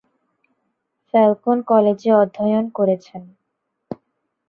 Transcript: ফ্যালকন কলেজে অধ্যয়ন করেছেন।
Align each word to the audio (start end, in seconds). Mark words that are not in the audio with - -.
ফ্যালকন 1.07 1.57
কলেজে 1.61 2.11
অধ্যয়ন 2.13 2.65
করেছেন। 2.69 3.23